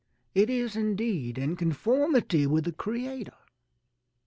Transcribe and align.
It 0.33 0.49
is, 0.49 0.75
indeed, 0.75 1.37
in 1.37 1.55
conformity 1.55 2.47
with 2.47 2.63
the 2.63 2.71
Creator. 2.71 3.35